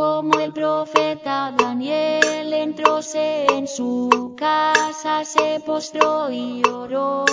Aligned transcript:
Como 0.00 0.40
el 0.40 0.52
profeta 0.54 1.52
Daniel 1.54 2.54
entróse 2.54 3.44
en 3.52 3.68
su 3.68 4.34
casa, 4.34 5.26
se 5.26 5.60
postró 5.60 6.30
y 6.30 6.62
oró. 6.66 7.26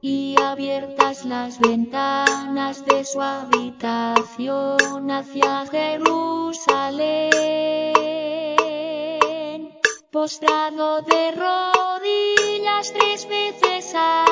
Y 0.00 0.34
abiertas 0.42 1.24
las 1.24 1.60
ventanas 1.60 2.84
de 2.84 3.04
su 3.04 3.22
habitación 3.22 5.12
hacia 5.12 5.64
Jerusalén, 5.70 7.30
postrado 10.10 11.02
de 11.02 11.30
rodillas 11.30 12.92
tres 12.92 13.28
veces 13.28 13.94
al 13.94 14.23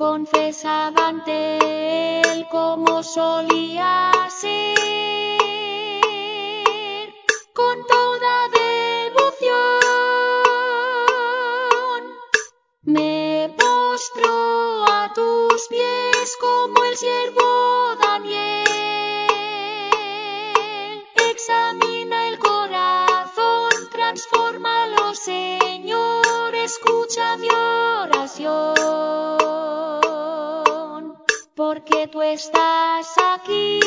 confesaba 0.00 1.08
ante 1.08 2.22
él 2.22 2.46
como 2.48 3.02
solía 3.02 4.10
ser. 4.30 5.59
Porque 31.72 32.08
tú 32.08 32.20
estás 32.20 33.06
aquí. 33.32 33.80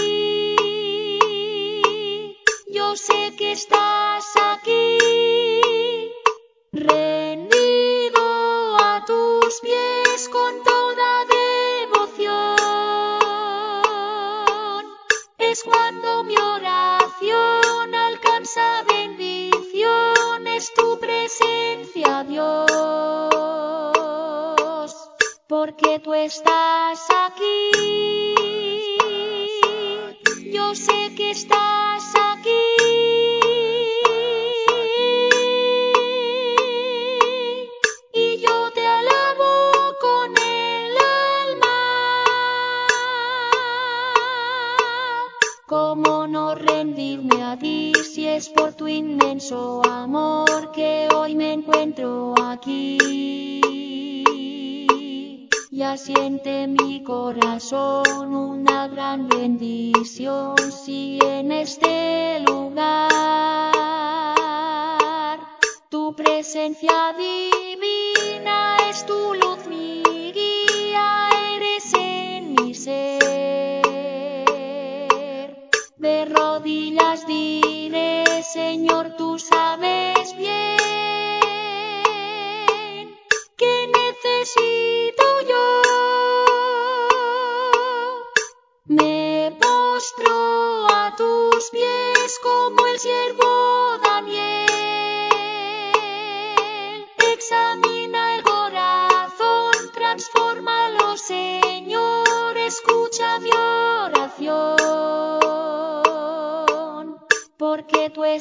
Yo 2.72 2.96
sé 2.96 3.36
que 3.38 3.52
estás 3.52 4.26
aquí, 4.52 4.98
rendido 6.72 8.24
a 8.80 9.04
tus 9.06 9.60
pies 9.60 10.30
con 10.30 10.64
toda 10.64 11.26
devoción. 11.36 12.56
Es 15.38 15.62
cuando 15.64 16.24
mi 16.24 16.38
oración 16.38 17.94
alcanza 17.94 18.84
bendición, 18.88 20.48
es 20.48 20.74
tu 20.74 20.98
presencia, 21.02 22.24
Dios, 22.24 22.72
porque 25.56 26.00
tú 26.00 26.16
estás 26.16 27.00
aquí. 27.26 28.36
Yo 30.52 30.74
sé 30.74 31.14
que 31.16 31.30
estás 31.30 32.04
aquí. 32.32 32.66
Y 38.14 38.38
yo 38.38 38.72
te 38.74 38.84
alabo 38.84 39.72
con 40.02 40.32
el 40.36 40.98
alma. 41.38 41.78
¿Cómo 45.68 46.26
no 46.26 46.56
rendirme 46.56 47.44
a 47.44 47.60
ti 47.60 47.94
si 48.12 48.28
es 48.28 48.50
por 48.50 48.74
tu 48.74 48.88
inmenso 48.88 49.84
amor 49.86 50.72
que 50.72 51.08
hoy 51.14 51.36
me 51.36 51.54
encuentro 51.54 52.34
aquí? 52.42 54.13
Ya 55.76 55.98
siente 55.98 56.68
mi 56.68 57.02
corazón 57.02 58.36
una 58.36 58.88
gran 58.88 59.28
bendición. 59.28 60.56
Si 60.72 61.18
en 61.26 61.52
este 61.52 62.42
lugar 62.42 63.10
tu 65.90 66.16
presencia 66.16 67.12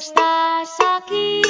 estás 0.05 0.69
aquí. 0.95 1.41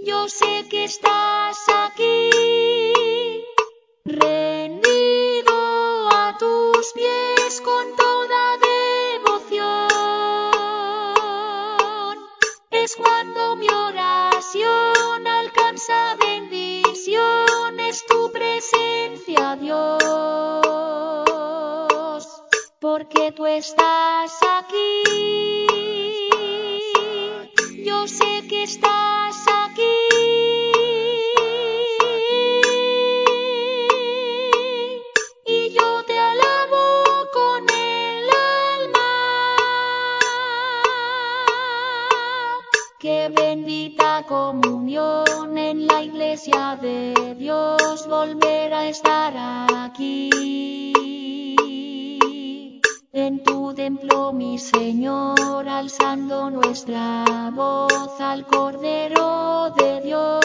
Yo 0.00 0.28
sé 0.28 0.66
que 0.68 0.84
estás 0.84 1.58
aquí, 1.68 2.30
rendido 4.04 5.56
a 6.10 6.36
tus 6.40 6.92
pies 6.92 7.60
con 7.60 7.94
toda 7.94 8.42
devoción. 8.70 9.86
Es 12.72 12.96
cuando 12.96 13.54
mi 13.54 13.68
oración 13.68 15.24
alcanza 15.26 16.16
bendición, 16.16 17.78
es 17.78 18.04
tu 18.06 18.32
presencia, 18.32 19.54
Dios, 19.54 19.95
porque 22.96 23.30
tú 23.32 23.44
estás 23.44 24.32
aquí. 24.58 25.66
Yo 27.84 28.08
sé 28.08 28.48
que 28.48 28.62
estás 28.62 29.36
aquí. 29.64 29.98
Y 35.44 35.74
yo 35.76 36.04
te 36.06 36.18
alabo 36.18 37.04
con 37.34 37.68
el 37.68 38.30
alma. 38.70 39.10
Qué 42.98 43.28
bendita 43.28 44.24
comunión 44.26 45.58
en 45.58 45.86
la 45.86 46.02
iglesia 46.02 46.78
de 46.80 47.34
Dios 47.36 48.08
volver 48.08 48.72
a 48.72 48.88
estar 48.88 49.34
aquí. 49.84 50.35
Nuestra 56.16 57.50
voz 57.52 58.20
al 58.20 58.46
Cordero 58.46 59.70
de 59.76 60.00
Dios. 60.00 60.40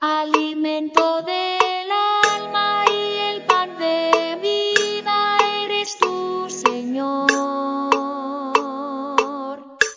Alimento 0.00 1.22
del 1.22 1.90
alma 2.34 2.84
y 2.90 3.18
el 3.30 3.46
pan 3.46 3.78
de 3.78 4.38
vida 4.42 5.38
eres 5.64 5.96
tú, 5.98 6.50
Señor. 6.50 7.30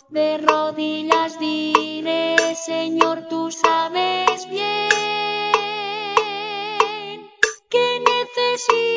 De 0.08 0.38
rodillas 0.38 1.38
diré, 1.38 2.54
Señor, 2.54 3.28
tú 3.28 3.50
sabes 3.50 4.48
bien 4.48 4.90
que 7.68 8.00
necesito 8.00 8.95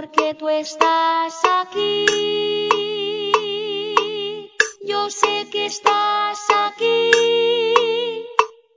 porque 0.00 0.32
tú 0.34 0.48
estás 0.48 1.34
aquí. 1.60 2.06
Yo 4.84 5.10
sé 5.10 5.48
que 5.50 5.66
estás 5.66 6.38
aquí, 6.66 7.10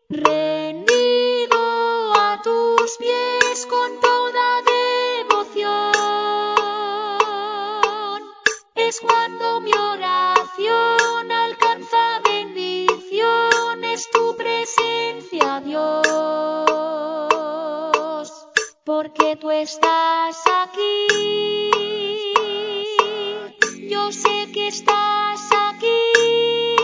rendido 0.09 1.59
a 2.15 2.41
tus 2.44 2.97
pies 2.97 3.68
con 3.69 4.00
toda 4.00 4.63
devoción. 4.73 5.91
Es 8.74 9.00
cuando 9.00 9.62
mi 9.62 9.74
oración 9.74 11.00
porque 18.91 19.38
tú 19.38 19.49
estás 19.51 20.35
aquí. 20.63 21.71
Yo 23.89 24.11
sé 24.11 24.51
que 24.51 24.67
estás 24.67 25.39
aquí. 25.69 26.81